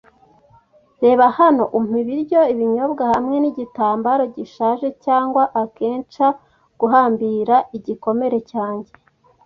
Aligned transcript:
reba 1.03 1.25
hano, 1.39 1.63
umpa 1.77 1.95
ibiryo 2.01 2.39
n'ibinyobwa 2.45 3.03
hamwe 3.13 3.35
nigitambara 3.39 4.23
gishaje 4.35 4.87
cyangwa 5.05 5.43
ankecher 5.59 6.33
guhambira 6.79 7.55
igikomere 7.77 8.37
cyanjye 8.51 8.91